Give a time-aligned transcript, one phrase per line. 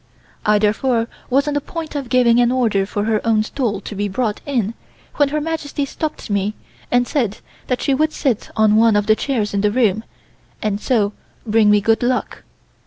[0.47, 3.93] I therefore was on the point of giving an order for her own stool to
[3.93, 4.73] be brought in,
[5.17, 6.55] when Her Majesty stopped me
[6.89, 10.03] and said that she would sit on one of the chairs in the room,
[10.59, 11.13] and so
[11.45, 12.41] bring me good luck.